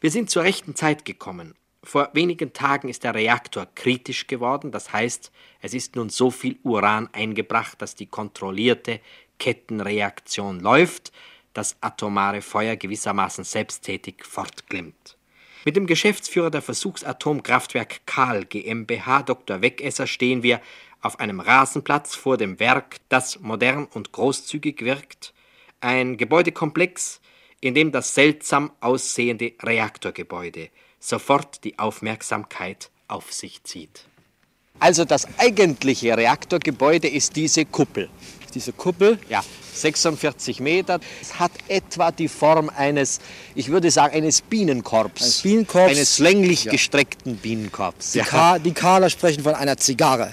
[0.00, 1.54] Wir sind zur rechten Zeit gekommen.
[1.82, 6.58] Vor wenigen Tagen ist der Reaktor kritisch geworden, das heißt, es ist nun so viel
[6.64, 9.00] Uran eingebracht, dass die kontrollierte
[9.38, 11.12] Kettenreaktion läuft,
[11.56, 15.16] das atomare Feuer gewissermaßen selbsttätig fortglimmt.
[15.64, 19.62] Mit dem Geschäftsführer der Versuchsatomkraftwerk Karl GmbH, Dr.
[19.62, 20.60] Wegesser, stehen wir
[21.00, 25.34] auf einem Rasenplatz vor dem Werk, das modern und großzügig wirkt,
[25.80, 27.20] ein Gebäudekomplex,
[27.60, 34.06] in dem das seltsam aussehende Reaktorgebäude sofort die Aufmerksamkeit auf sich zieht.
[34.78, 38.10] Also das eigentliche Reaktorgebäude ist diese Kuppel.
[38.54, 39.42] Diese Kuppel, ja,
[39.74, 41.00] 46 Meter.
[41.20, 43.20] Es hat etwa die Form eines,
[43.54, 45.22] ich würde sagen, eines Bienenkorbs.
[45.22, 45.90] Eines Bienenkorbs.
[45.90, 46.72] Eines länglich ja.
[46.72, 48.12] gestreckten Bienenkorbs.
[48.12, 48.24] Die, ja.
[48.24, 50.32] Ka die Kahler sprechen von einer Zigarre.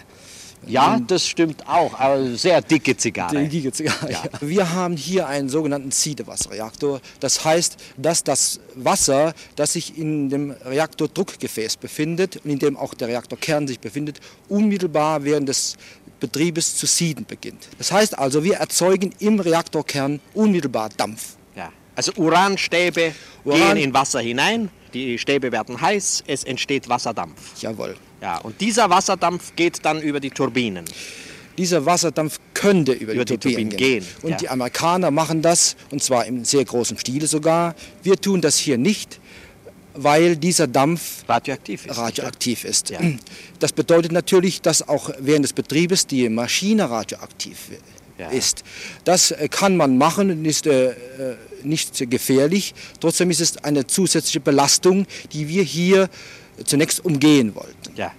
[0.67, 3.47] Ja, das stimmt auch, aber sehr dicke Zigarre.
[3.47, 4.23] Dicke Zigarre, ja.
[4.23, 4.39] ja.
[4.41, 7.01] Wir haben hier einen sogenannten Siedewasserreaktor.
[7.19, 12.93] Das heißt, dass das Wasser, das sich in dem Reaktordruckgefäß befindet und in dem auch
[12.93, 15.75] der Reaktorkern sich befindet, unmittelbar während des
[16.19, 17.67] Betriebes zu sieden beginnt.
[17.77, 21.35] Das heißt also, wir erzeugen im Reaktorkern unmittelbar Dampf.
[21.55, 21.71] Ja.
[21.95, 27.61] Also Uranstäbe Uran gehen in Wasser hinein, die Stäbe werden heiß, es entsteht Wasserdampf.
[27.61, 27.95] Jawohl.
[28.21, 30.85] Ja, und dieser Wasserdampf geht dann über die Turbinen.
[31.57, 34.07] Dieser Wasserdampf könnte über, über die, die, Turbinen, Turbinen gehen.
[34.21, 34.37] Und ja.
[34.37, 37.75] die Amerikaner machen das, und zwar im sehr großen Stile sogar.
[38.01, 39.19] Wir tun das hier nicht,
[39.95, 41.97] weil dieser Dampf radioaktiv ist.
[41.97, 42.89] Radioaktiv ist.
[42.89, 42.99] Ja.
[43.59, 47.57] Das bedeutet natürlich, dass auch während des Betriebes die Maschine radioaktiv
[48.17, 48.29] ja.
[48.29, 48.63] ist.
[49.03, 50.95] Das äh, kann man machen und ist äh, äh,
[51.63, 52.73] nicht gefährlich.
[52.99, 56.09] Trotzdem ist es eine zusätzliche Belastung, die wir hier
[56.65, 57.95] zunächst umgehen wollten.
[57.95, 58.11] Ja.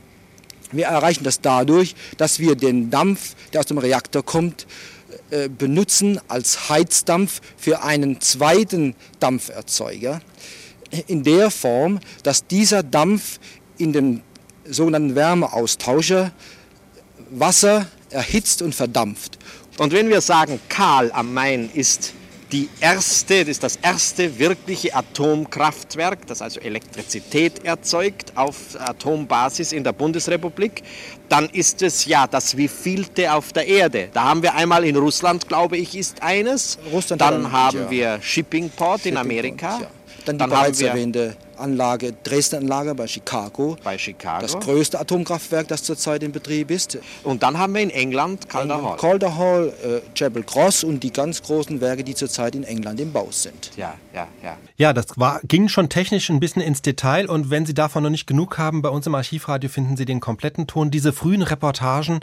[0.72, 4.66] Wir erreichen das dadurch, dass wir den Dampf, der aus dem Reaktor kommt,
[5.30, 10.20] äh, benutzen als Heizdampf für einen zweiten Dampferzeuger
[11.06, 13.38] in der Form, dass dieser Dampf
[13.78, 14.22] in dem
[14.64, 16.32] sogenannten Wärmeaustauscher
[17.30, 19.38] Wasser erhitzt und verdampft.
[19.78, 22.14] Und wenn wir sagen, Karl am Main ist
[22.52, 29.82] die erste, das ist das erste wirkliche Atomkraftwerk, das also Elektrizität erzeugt auf Atombasis in
[29.82, 30.84] der Bundesrepublik,
[31.28, 34.08] dann ist es ja das wievielte auf der Erde.
[34.12, 36.78] Da haben wir einmal in Russland, glaube ich, ist eines.
[36.92, 37.90] Russland dann haben ja.
[37.90, 39.80] wir Shippingport Shipping in Amerika.
[39.80, 39.86] Ja.
[40.24, 43.76] Dann die dann bereits erwähnte Anlage, Dresden-Anlage bei Chicago.
[43.82, 44.42] Bei Chicago.
[44.42, 46.98] Das größte Atomkraftwerk, das zurzeit in Betrieb ist.
[47.22, 48.96] Und dann haben wir in England Calder Hall.
[48.96, 53.12] Calder Hall, äh, Chapel Cross und die ganz großen Werke, die zurzeit in England im
[53.12, 53.70] Bau sind.
[53.76, 54.56] Ja, ja, ja.
[54.76, 58.10] Ja, das war, ging schon technisch ein bisschen ins Detail und wenn Sie davon noch
[58.10, 60.90] nicht genug haben, bei uns im Archivradio finden Sie den kompletten Ton.
[60.90, 62.20] Diese frühen Reportagen,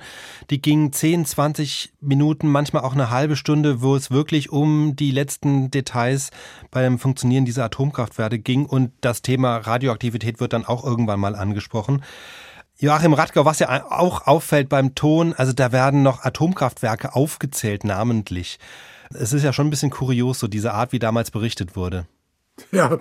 [0.49, 5.11] die gingen 10, 20 Minuten, manchmal auch eine halbe Stunde, wo es wirklich um die
[5.11, 6.31] letzten Details
[6.71, 12.03] beim Funktionieren dieser Atomkraftwerke ging und das Thema Radioaktivität wird dann auch irgendwann mal angesprochen.
[12.77, 18.57] Joachim Radgau, was ja auch auffällt beim Ton, also da werden noch Atomkraftwerke aufgezählt, namentlich.
[19.13, 22.07] Es ist ja schon ein bisschen kurios, so diese Art, wie damals berichtet wurde.
[22.71, 22.97] Ja,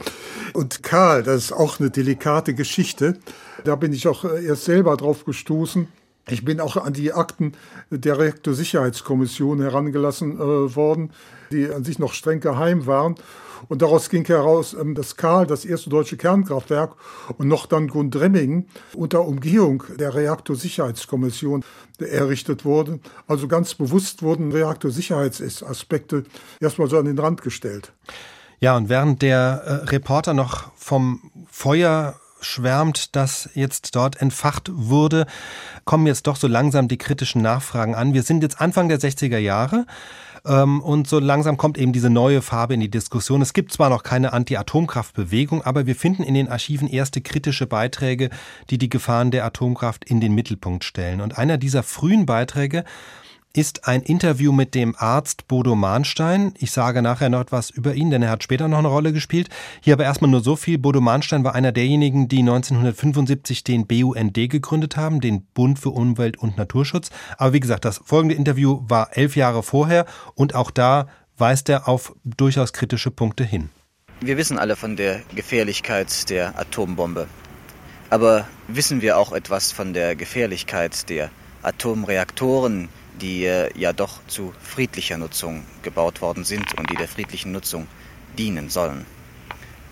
[0.53, 3.19] und Karl, das ist auch eine delikate Geschichte.
[3.65, 5.89] Da bin ich auch erst selber drauf gestoßen.
[6.29, 7.53] Ich bin auch an die Akten
[7.91, 11.13] der Reaktorsicherheitskommission herangelassen äh, worden,
[11.51, 13.17] die an sich noch streng geheim waren.
[13.69, 16.97] Und daraus ging heraus, ähm, dass Karl, das erste deutsche Kernkraftwerk
[17.39, 21.65] und noch dann Gundremmingen unter Umgehung der Reaktorsicherheitskommission
[21.99, 23.01] errichtet wurden.
[23.27, 26.25] Also ganz bewusst wurden Reaktorsicherheitsaspekte
[26.61, 27.93] erstmal so an den Rand gestellt.
[28.61, 35.27] Ja, und während der äh, Reporter noch vom Feuer schwärmt, das jetzt dort entfacht wurde,
[35.85, 38.15] kommen jetzt doch so langsam die kritischen Nachfragen an.
[38.15, 39.87] Wir sind jetzt Anfang der 60er Jahre.
[40.47, 43.43] Ähm, und so langsam kommt eben diese neue Farbe in die Diskussion.
[43.43, 48.31] Es gibt zwar noch keine Anti-Atomkraft-Bewegung, aber wir finden in den Archiven erste kritische Beiträge,
[48.71, 51.21] die die Gefahren der Atomkraft in den Mittelpunkt stellen.
[51.21, 52.85] Und einer dieser frühen Beiträge
[53.53, 56.55] ist ein Interview mit dem Arzt Bodo Mahnstein.
[56.59, 59.49] Ich sage nachher noch etwas über ihn, denn er hat später noch eine Rolle gespielt.
[59.81, 60.79] Hier aber erstmal nur so viel.
[60.79, 66.39] Bodo Mahnstein war einer derjenigen, die 1975 den BUND gegründet haben, den Bund für Umwelt
[66.39, 67.11] und Naturschutz.
[67.39, 71.89] Aber wie gesagt, das folgende Interview war elf Jahre vorher und auch da weist er
[71.89, 73.71] auf durchaus kritische Punkte hin.
[74.21, 77.27] Wir wissen alle von der Gefährlichkeit der Atombombe.
[78.11, 81.31] Aber wissen wir auch etwas von der Gefährlichkeit der
[81.63, 82.89] Atomreaktoren,
[83.21, 87.87] die äh, ja doch zu friedlicher Nutzung gebaut worden sind und die der friedlichen Nutzung
[88.39, 89.07] dienen sollen.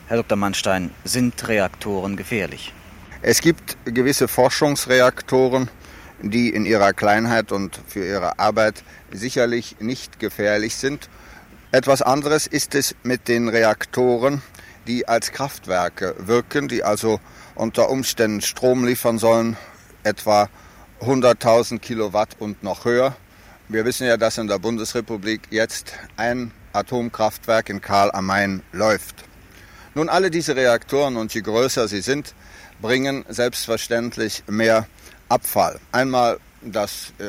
[0.06, 0.36] Herr Dr.
[0.36, 2.72] Mannstein, sind Reaktoren gefährlich?
[3.20, 5.68] Es gibt gewisse Forschungsreaktoren,
[6.22, 11.08] die in ihrer Kleinheit und für ihre Arbeit sicherlich nicht gefährlich sind.
[11.72, 14.42] Etwas anderes ist es mit den Reaktoren,
[14.86, 17.20] die als Kraftwerke wirken, die also
[17.54, 19.56] unter Umständen Strom liefern sollen,
[20.02, 20.48] etwa
[21.00, 23.16] 100.000 Kilowatt und noch höher.
[23.68, 29.24] Wir wissen ja, dass in der Bundesrepublik jetzt ein Atomkraftwerk in Karl am Main läuft.
[29.94, 32.34] Nun, alle diese Reaktoren und je größer sie sind,
[32.80, 34.86] bringen selbstverständlich mehr
[35.28, 35.78] Abfall.
[35.92, 37.24] Einmal, dass äh,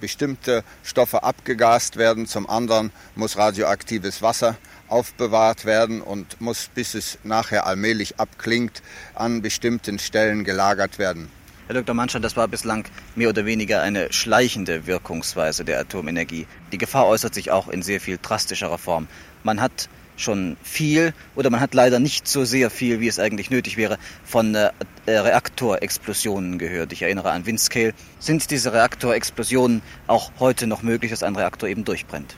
[0.00, 4.56] bestimmte Stoffe abgegast werden, zum anderen muss radioaktives Wasser
[4.88, 8.82] aufbewahrt werden und muss, bis es nachher allmählich abklingt,
[9.14, 11.30] an bestimmten Stellen gelagert werden.
[11.68, 11.94] Herr Dr.
[11.94, 16.46] Mannstein, das war bislang mehr oder weniger eine schleichende Wirkungsweise der Atomenergie.
[16.72, 19.06] Die Gefahr äußert sich auch in sehr viel drastischerer Form.
[19.42, 23.50] Man hat schon viel oder man hat leider nicht so sehr viel, wie es eigentlich
[23.50, 24.70] nötig wäre, von äh,
[25.06, 26.94] Reaktorexplosionen gehört.
[26.94, 27.92] Ich erinnere an Windscale.
[28.18, 32.34] Sind diese Reaktorexplosionen auch heute noch möglich, dass ein Reaktor eben durchbrennt?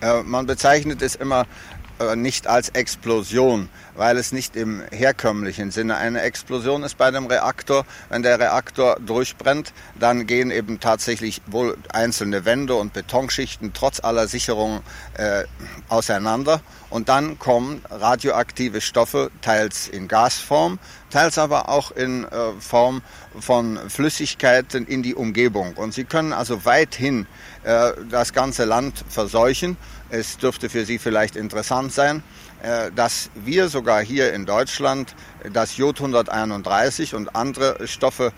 [0.00, 1.46] Äh, man bezeichnet es immer
[1.98, 7.26] äh, nicht als Explosion, weil es nicht im herkömmlichen Sinne eine Explosion ist bei dem
[7.26, 7.84] Reaktor.
[8.08, 14.28] Wenn der Reaktor durchbrennt, dann gehen eben tatsächlich wohl einzelne Wände und Betonschichten trotz aller
[14.28, 14.80] Sicherungen
[15.14, 15.44] äh,
[15.88, 20.78] auseinander und dann kommen radioaktive Stoffe teils in Gasform,
[21.10, 23.02] teils aber auch in äh, Form
[23.38, 25.74] von Flüssigkeiten in die Umgebung.
[25.74, 27.26] Und sie können also weithin
[27.64, 29.76] äh, das ganze Land verseuchen.
[30.10, 32.22] Es dürfte für Sie vielleicht interessant sein,
[32.94, 35.14] dass wir sogar hier in Deutschland
[35.52, 38.32] das Jod 131 und andere Stoffe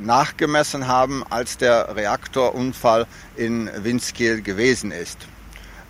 [0.00, 3.06] nachgemessen haben, als der Reaktorunfall
[3.36, 5.26] in Winskiel gewesen ist.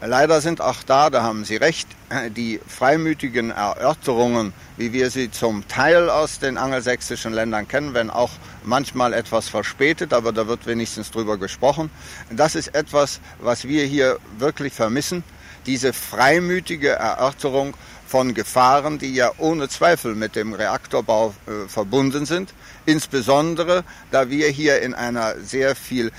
[0.06, 1.88] Leider sind auch da, da haben Sie recht,
[2.36, 8.30] die freimütigen Erörterungen, wie wir sie zum Teil aus den angelsächsischen Ländern kennen, wenn auch
[8.64, 11.90] manchmal etwas verspätet, aber da wird wenigstens drüber gesprochen.
[12.30, 15.24] Das ist etwas, was wir hier wirklich vermissen,
[15.66, 17.74] diese freimütige Erörterung
[18.06, 22.54] von Gefahren, die ja ohne Zweifel mit dem Reaktorbau äh, verbunden sind,
[22.86, 26.12] insbesondere da wir hier in einer sehr viel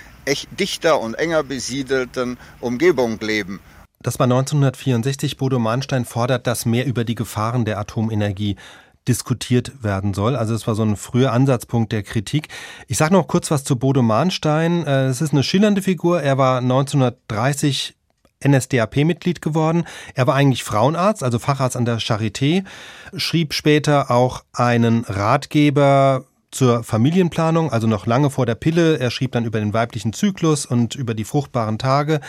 [0.59, 3.59] dichter und enger besiedelten Umgebung leben.
[4.01, 5.37] Das war 1964.
[5.37, 8.55] Bodo Mahnstein fordert, dass mehr über die Gefahren der Atomenergie
[9.07, 10.35] diskutiert werden soll.
[10.35, 12.49] Also es war so ein früher Ansatzpunkt der Kritik.
[12.87, 14.85] Ich sage noch kurz was zu Bodo Mahnstein.
[14.85, 16.21] Äh, es ist eine schillernde Figur.
[16.21, 17.95] Er war 1930
[18.45, 19.85] NSDAP-Mitglied geworden.
[20.13, 22.63] Er war eigentlich Frauenarzt, also Facharzt an der Charité,
[23.15, 28.97] schrieb später auch einen Ratgeber zur Familienplanung, also noch lange vor der Pille.
[28.97, 32.21] Er schrieb dann über den weiblichen Zyklus und über die fruchtbaren Tage.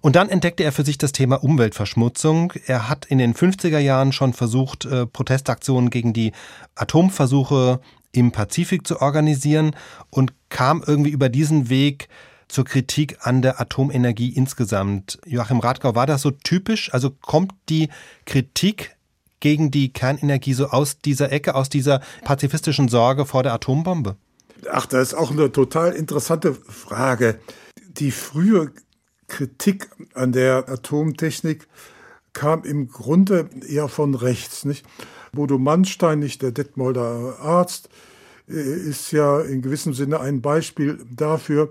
[0.00, 2.52] Und dann entdeckte er für sich das Thema Umweltverschmutzung.
[2.66, 6.32] Er hat in den 50er Jahren schon versucht, äh, Protestaktionen gegen die
[6.74, 9.76] Atomversuche im Pazifik zu organisieren
[10.10, 12.08] und kam irgendwie über diesen Weg
[12.48, 15.18] zur Kritik an der Atomenergie insgesamt.
[15.26, 16.92] Joachim Radgau, war das so typisch?
[16.92, 17.88] Also kommt die
[18.24, 18.96] Kritik
[19.40, 24.16] gegen die Kernenergie so aus dieser Ecke, aus dieser pazifistischen Sorge vor der Atombombe?
[24.70, 27.38] Ach, das ist auch eine total interessante Frage.
[27.86, 28.72] Die frühe
[29.28, 31.68] Kritik an der Atomtechnik
[32.32, 34.64] kam im Grunde eher von rechts.
[34.64, 34.84] Nicht?
[35.32, 37.88] Bodo Mannstein, nicht der Detmolder Arzt,
[38.48, 41.70] äh, ist ja in gewissem Sinne ein Beispiel dafür.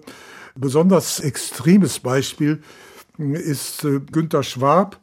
[0.59, 2.61] Besonders extremes Beispiel
[3.17, 4.99] ist äh, Günter Schwab,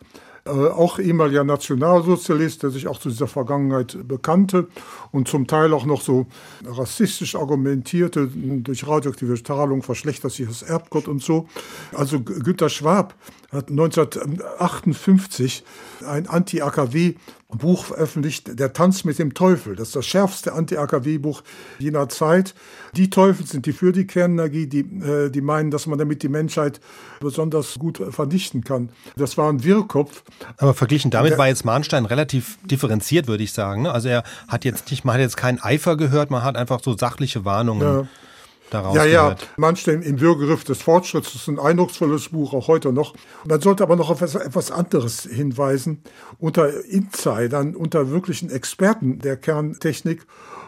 [0.46, 4.68] äh, auch ehemaliger Nationalsozialist, der sich auch zu dieser Vergangenheit bekannte
[5.10, 6.26] und zum Teil auch noch so
[6.66, 11.48] rassistisch argumentierte, durch radioaktive Strahlung verschlechtert sich das Erbgott und so.
[11.94, 13.14] Also Günter Schwab
[13.54, 15.64] hat 1958
[16.06, 17.14] ein Anti-AKW
[17.54, 19.76] Buch veröffentlicht, Der Tanz mit dem Teufel.
[19.76, 21.42] Das ist das schärfste Anti-AKW-Buch
[21.78, 22.54] jener Zeit.
[22.96, 26.28] Die Teufel sind die für die Kernenergie, die, äh, die meinen, dass man damit die
[26.28, 26.80] Menschheit
[27.20, 28.90] besonders gut vernichten kann.
[29.16, 30.22] Das war ein Wirrkopf.
[30.58, 33.82] Aber verglichen damit Der, war jetzt Mahnstein relativ differenziert, würde ich sagen.
[33.82, 33.92] Ne?
[33.92, 36.96] Also er hat jetzt nicht, man hat jetzt keinen Eifer gehört, man hat einfach so
[36.96, 37.82] sachliche Warnungen.
[37.82, 38.08] Ja
[38.74, 42.92] daraus Ja, ja, Manstein im Würgegriff des Fortschritts das ist ein eindrucksvolles Buch, auch heute
[42.92, 43.14] noch.
[43.46, 46.02] Man sollte aber noch auf etwas anderes hinweisen.
[46.38, 50.26] Unter Insidern, unter wirklichen Experten der Kerntechnik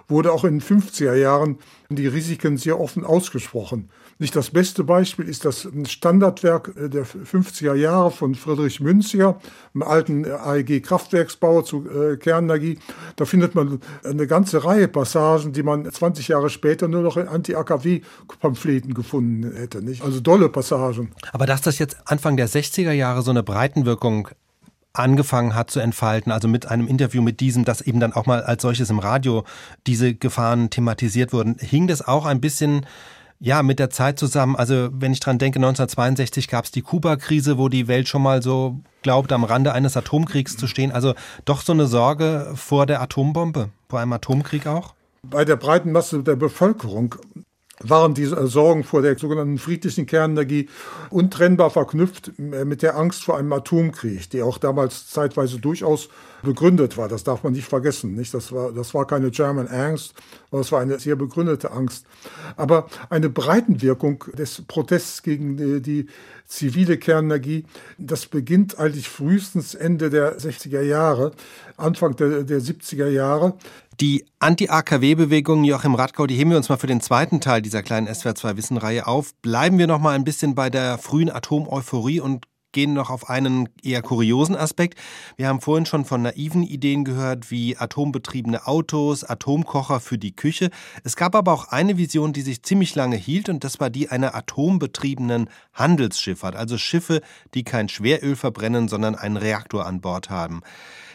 [0.09, 3.91] wurde auch in den 50er Jahren die Risiken sehr offen ausgesprochen.
[4.19, 9.39] Nicht das beste Beispiel ist das Standardwerk äh, der 50er Jahre von Friedrich Münziger,
[9.75, 12.79] einem alten äh, AEG-Kraftwerksbau zu äh, Kernenergie.
[13.17, 17.29] Da findet man eine ganze Reihe Passagen, die man 20 Jahre später nur noch in
[17.29, 19.83] Anti-AKW-Pamphleten gefunden hätte.
[19.83, 20.03] Nicht?
[20.03, 21.13] Also dolle Passagen.
[21.33, 24.29] Aber dass das jetzt Anfang der 60er Jahre so eine Breitenwirkung
[24.95, 28.43] angefangen hat zu entfalten, also mit einem Interview mit diesem, dass eben dann auch mal
[28.43, 29.45] als solches im Radio
[29.87, 32.87] diese Gefahren thematisiert wurden, hing das auch ein bisschen
[33.39, 34.57] ja, mit der Zeit zusammen.
[34.57, 38.43] Also wenn ich dran denke, 1962 gab es die Kuba-Krise, wo die Welt schon mal
[38.43, 40.93] so glaubt, am Rande eines Atomkriegs zu stehen.
[40.93, 44.95] Also doch so eine Sorge vor der Atombombe, vor einem Atomkrieg auch?
[45.23, 47.17] Bei der breiten Masse der Bevölkerung
[47.81, 50.69] waren diese Sorgen vor der sogenannten friedlichen Kernenergie
[51.11, 56.09] untrennbar verknüpft äh, mit der Angst vor einem Atomkrieg, die auch damals zeitweise durchaus
[56.43, 57.09] begründet war.
[57.09, 58.15] Das darf man nicht vergessen.
[58.15, 58.33] Nicht?
[58.33, 60.15] Das, war, das war keine German Angst,
[60.51, 62.07] aber es war eine sehr begründete Angst.
[62.57, 66.07] Aber eine Breitenwirkung des Protests gegen die, die
[66.47, 67.65] zivile Kernenergie,
[67.99, 71.33] das beginnt eigentlich frühestens Ende der 60er Jahre,
[71.77, 73.55] Anfang der, der 70er Jahre.
[73.99, 78.09] Die Anti-AKW-Bewegung Joachim Radkau, die heben wir uns mal für den zweiten Teil dieser kleinen
[78.09, 79.35] SWR2-Wissen-Reihe auf.
[79.37, 82.45] Bleiben wir noch mal ein bisschen bei der frühen Atomeuphorie und
[82.77, 84.99] gehen noch auf einen eher kuriosen Aspekt.
[85.39, 90.69] Wir haben vorhin schon von naiven Ideen gehört, wie atombetriebene Autos, Atomkocher für die Küche.
[91.03, 94.11] Es gab aber auch eine Vision, die sich ziemlich lange hielt, und das war die
[94.11, 97.23] einer atombetriebenen Handelsschifffahrt, also Schiffe,
[97.55, 100.61] die kein Schweröl verbrennen, sondern einen Reaktor an Bord haben.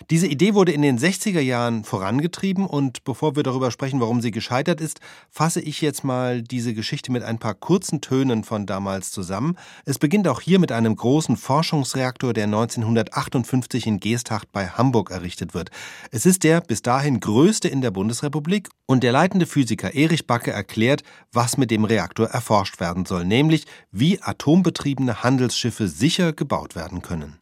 [0.09, 4.31] Diese Idee wurde in den 60er Jahren vorangetrieben und bevor wir darüber sprechen, warum sie
[4.31, 9.11] gescheitert ist, fasse ich jetzt mal diese Geschichte mit ein paar kurzen Tönen von damals
[9.11, 9.57] zusammen.
[9.85, 15.53] Es beginnt auch hier mit einem großen Forschungsreaktor, der 1958 in Geesthacht bei Hamburg errichtet
[15.53, 15.69] wird.
[16.09, 20.51] Es ist der bis dahin größte in der Bundesrepublik und der leitende Physiker Erich Backe
[20.51, 27.01] erklärt, was mit dem Reaktor erforscht werden soll, nämlich wie atombetriebene Handelsschiffe sicher gebaut werden
[27.01, 27.37] können.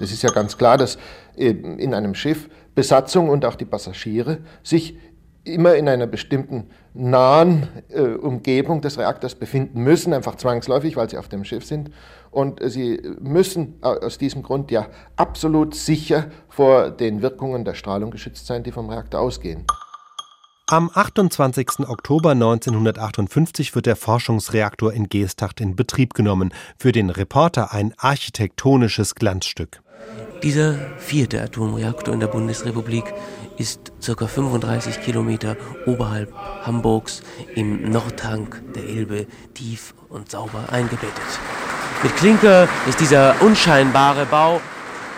[0.00, 0.96] Es ist ja ganz klar, dass
[1.36, 4.96] in einem Schiff Besatzung und auch die Passagiere sich
[5.48, 11.18] immer in einer bestimmten nahen äh, Umgebung des Reaktors befinden müssen, einfach zwangsläufig, weil sie
[11.18, 11.90] auf dem Schiff sind.
[12.30, 18.10] Und äh, sie müssen aus diesem Grund ja absolut sicher vor den Wirkungen der Strahlung
[18.10, 19.64] geschützt sein, die vom Reaktor ausgehen.
[20.70, 21.88] Am 28.
[21.88, 26.52] Oktober 1958 wird der Forschungsreaktor in Geesthacht in Betrieb genommen.
[26.76, 29.80] Für den Reporter ein architektonisches Glanzstück.
[30.42, 33.04] Dieser vierte Atomreaktor in der Bundesrepublik
[33.56, 34.26] ist ca.
[34.26, 37.22] 35 Kilometer oberhalb Hamburgs
[37.56, 41.10] im Nordhang der Elbe tief und sauber eingebettet.
[42.04, 44.60] Mit Klinker ist dieser unscheinbare Bau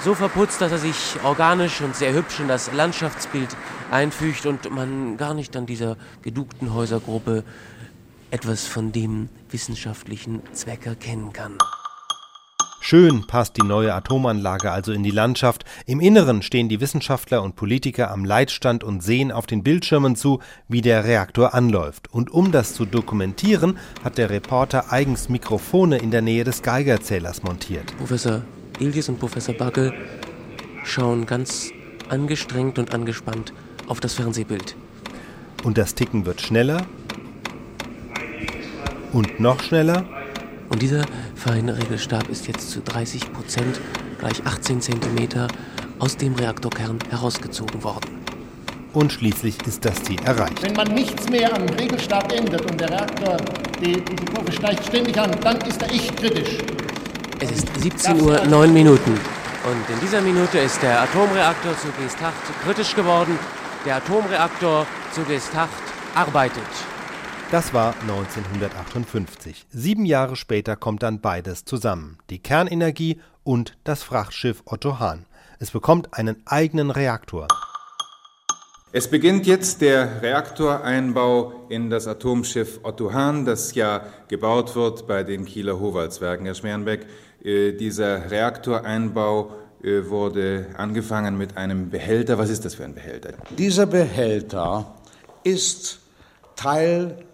[0.03, 3.55] so verputzt, dass er sich organisch und sehr hübsch in das Landschaftsbild
[3.91, 7.45] einfügt und man gar nicht an dieser gedugten Häusergruppe
[8.31, 11.59] etwas von dem wissenschaftlichen Zweck erkennen kann.
[12.83, 15.65] Schön passt die neue Atomanlage also in die Landschaft.
[15.85, 20.41] Im Inneren stehen die Wissenschaftler und Politiker am Leitstand und sehen auf den Bildschirmen zu,
[20.67, 22.13] wie der Reaktor anläuft.
[22.13, 27.43] Und um das zu dokumentieren, hat der Reporter eigens Mikrofone in der Nähe des Geigerzählers
[27.43, 27.95] montiert.
[27.99, 28.43] Professor
[28.79, 29.93] Ilias und Professor Backe
[30.83, 31.71] schauen ganz
[32.09, 33.53] angestrengt und angespannt
[33.89, 34.75] auf das Fernsehbild.
[35.65, 36.87] Und das Ticken wird schneller
[39.13, 40.20] und noch schneller.
[40.71, 41.05] Und dieser
[41.35, 43.81] feine Regelstab ist jetzt zu 30 Prozent,
[44.21, 45.49] gleich 18 Zentimeter,
[45.99, 48.21] aus dem Reaktorkern herausgezogen worden.
[48.93, 50.63] Und schließlich ist das Ziel erreicht.
[50.63, 53.37] Wenn man nichts mehr am Regelstab ändert und der Reaktor,
[53.81, 56.59] die, diese Kurve steigt ständig an, dann ist er echt kritisch.
[57.41, 59.13] Es ist 17 Uhr 9 Minuten.
[59.13, 63.39] Und in dieser Minute ist der Atomreaktor zu Geesthacht kritisch geworden.
[63.85, 65.83] Der Atomreaktor zu Geesthacht
[66.15, 66.63] arbeitet.
[67.51, 69.67] Das war 1958.
[69.71, 72.19] Sieben Jahre später kommt dann beides zusammen.
[72.31, 75.27] Die Kernenergie und das Frachtschiff Otto Hahn.
[75.59, 77.49] Es bekommt einen eigenen Reaktor.
[78.93, 85.25] Es beginnt jetzt der Reaktoreinbau in das Atomschiff Otto Hahn, das ja gebaut wird bei
[85.25, 87.07] den Kieler Howaldswerken, Herr Schmerenbeck.
[87.43, 89.51] Äh, dieser Reaktoreinbau
[89.83, 92.39] äh, wurde angefangen mit einem Behälter.
[92.39, 93.33] Was ist das für ein Behälter?
[93.59, 94.95] Dieser Behälter
[95.43, 95.99] ist
[96.55, 97.25] Teil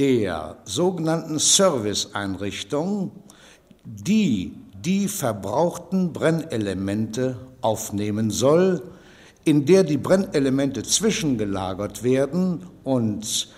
[0.00, 3.12] der sogenannten Serviceeinrichtung,
[3.84, 8.82] die die verbrauchten Brennelemente aufnehmen soll,
[9.44, 13.48] in der die Brennelemente zwischengelagert werden und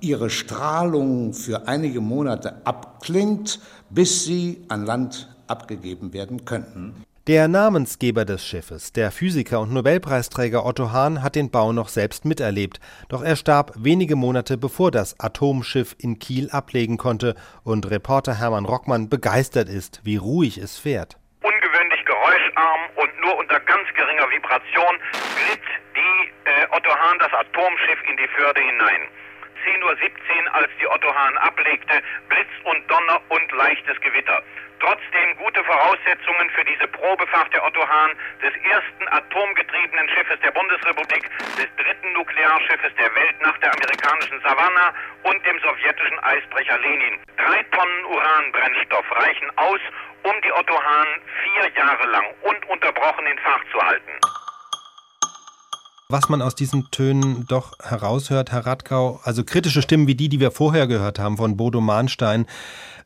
[0.00, 3.60] ihre Strahlung für einige Monate abklingt,
[3.90, 6.94] bis sie an Land abgegeben werden könnten.
[7.26, 12.24] Der Namensgeber des Schiffes, der Physiker und Nobelpreisträger Otto Hahn, hat den Bau noch selbst
[12.24, 12.80] miterlebt,
[13.10, 18.64] doch er starb wenige Monate bevor das Atomschiff in Kiel ablegen konnte und Reporter Hermann
[18.64, 21.18] Rockmann begeistert ist, wie ruhig es fährt.
[21.42, 24.96] Ungewöhnlich geräuscharm und nur unter ganz geringer Vibration
[25.36, 29.02] glitt die äh, Otto Hahn das Atomschiff in die Förde hinein.
[29.68, 34.40] 10.17 Uhr, als die Otto Hahn ablegte, Blitz und Donner und leichtes Gewitter.
[34.80, 41.28] Trotzdem gute Voraussetzungen für diese Probefahrt der Otto Hahn, des ersten atomgetriebenen Schiffes der Bundesrepublik,
[41.60, 47.20] des dritten Nuklearschiffes der Welt nach der amerikanischen Savannah und dem sowjetischen Eisbrecher Lenin.
[47.36, 49.80] Drei Tonnen Uranbrennstoff reichen aus,
[50.24, 51.08] um die Otto Hahn
[51.44, 54.12] vier Jahre lang ununterbrochen in Fahrt zu halten.
[56.08, 60.40] Was man aus diesen Tönen doch heraushört, Herr Radkau, also kritische Stimmen wie die, die
[60.40, 62.46] wir vorher gehört haben von Bodo Mahnstein,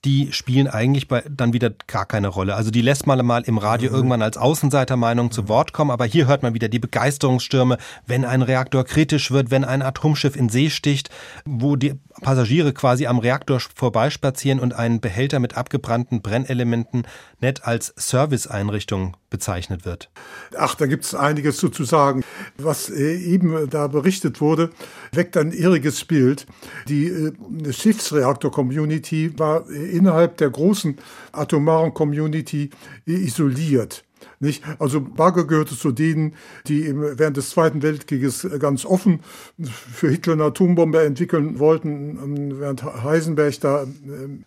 [0.04, 2.54] die spielen eigentlich bei, dann wieder gar keine Rolle.
[2.54, 3.96] Also die lässt man mal im Radio mhm.
[3.96, 8.42] irgendwann als Außenseitermeinung zu Wort kommen, aber hier hört man wieder die Begeisterungsstürme, wenn ein
[8.42, 11.10] Reaktor kritisch wird, wenn ein Atomschiff in See sticht,
[11.44, 17.06] wo die Passagiere quasi am Reaktor vorbeispazieren und einen Behälter mit abgebrannten Brennelementen
[17.44, 20.10] nett als Serviceeinrichtung bezeichnet wird.
[20.56, 22.24] Ach, da gibt es einiges zu, sagen.
[22.56, 24.70] Was äh, eben da berichtet wurde,
[25.12, 26.46] weckt ein irriges Bild.
[26.88, 27.32] Die äh,
[27.72, 30.96] Schiffsreaktor-Community war äh, innerhalb der großen
[31.32, 32.70] atomaren Community
[33.04, 34.04] isoliert.
[34.40, 34.62] Nicht?
[34.78, 36.34] Also Bagge gehörte zu denen,
[36.66, 39.20] die während des Zweiten Weltkrieges ganz offen
[39.60, 43.86] für Hitler eine Atombombe entwickeln wollten, während Heisenberg da äh,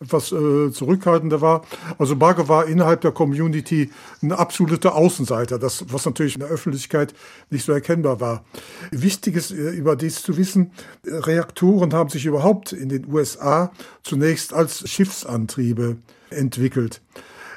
[0.03, 1.63] etwas äh, zurückhaltender war.
[1.97, 7.13] Also Bagge war innerhalb der Community ein absoluter Außenseiter, das, was natürlich in der Öffentlichkeit
[7.49, 8.43] nicht so erkennbar war.
[8.91, 10.71] Wichtig ist äh, überdies zu wissen,
[11.05, 13.71] Reaktoren haben sich überhaupt in den USA
[14.03, 15.97] zunächst als Schiffsantriebe
[16.29, 17.01] entwickelt.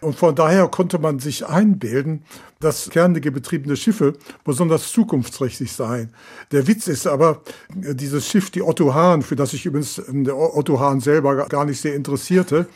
[0.01, 2.25] Und von daher konnte man sich einbilden,
[2.61, 6.11] dass kernegebetriebene Schiffe besonders zukunftsträchtig seien.
[6.53, 7.41] Der Witz ist aber,
[7.75, 11.65] dieses Schiff, die Otto Hahn, für das sich übrigens ähm, der Otto Hahn selber gar
[11.65, 12.67] nicht sehr interessierte,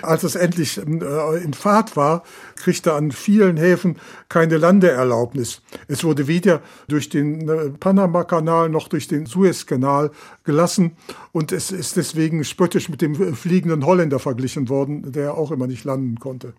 [0.00, 2.22] als es endlich äh, in Fahrt war,
[2.56, 3.96] kriegte an vielen Häfen
[4.30, 5.60] keine Landeerlaubnis.
[5.88, 10.10] Es wurde weder durch den äh, Panama-Kanal noch durch den Suezkanal
[10.44, 10.96] gelassen
[11.32, 15.84] und es ist deswegen spöttisch mit dem fliegenden Holländer verglichen worden, der auch immer nicht
[15.84, 16.54] landen konnte.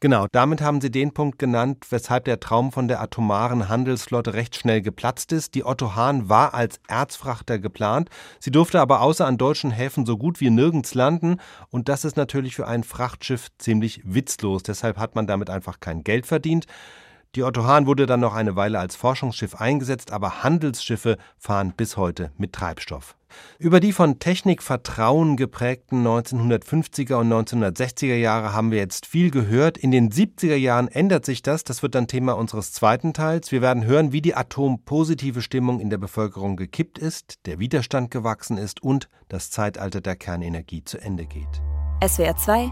[0.00, 4.56] Genau, damit haben Sie den Punkt genannt, weshalb der Traum von der atomaren Handelsflotte recht
[4.56, 5.54] schnell geplatzt ist.
[5.54, 8.10] Die Otto Hahn war als Erzfrachter geplant.
[8.40, 11.38] Sie durfte aber außer an deutschen Häfen so gut wie nirgends landen.
[11.70, 14.62] Und das ist natürlich für ein Frachtschiff ziemlich witzlos.
[14.62, 16.66] Deshalb hat man damit einfach kein Geld verdient.
[17.34, 21.96] Die Otto Hahn wurde dann noch eine Weile als Forschungsschiff eingesetzt, aber Handelsschiffe fahren bis
[21.96, 23.16] heute mit Treibstoff.
[23.58, 29.76] Über die von Technikvertrauen geprägten 1950er und 1960er Jahre haben wir jetzt viel gehört.
[29.76, 31.64] In den 70er Jahren ändert sich das.
[31.64, 33.50] Das wird dann Thema unseres zweiten Teils.
[33.50, 38.56] Wir werden hören, wie die atompositive Stimmung in der Bevölkerung gekippt ist, der Widerstand gewachsen
[38.58, 41.62] ist und das Zeitalter der Kernenergie zu Ende geht.
[42.06, 42.70] SWR 2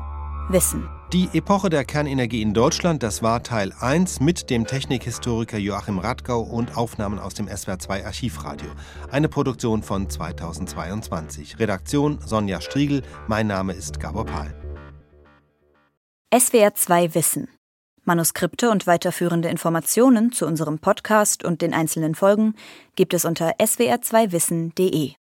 [0.51, 0.89] Wissen.
[1.13, 6.41] Die Epoche der Kernenergie in Deutschland, das war Teil 1 mit dem Technikhistoriker Joachim Radgau
[6.41, 8.71] und Aufnahmen aus dem SWR2 Archivradio.
[9.11, 11.59] Eine Produktion von 2022.
[11.59, 14.55] Redaktion Sonja Striegel, mein Name ist Gabor Pahl.
[16.35, 17.49] SWR 2 Wissen.
[18.05, 22.55] Manuskripte und weiterführende Informationen zu unserem Podcast und den einzelnen Folgen
[22.97, 25.13] gibt es unter swr2wissen.de.